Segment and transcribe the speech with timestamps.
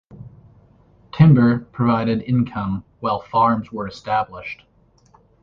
[1.13, 4.63] Timber provided income while farms were established.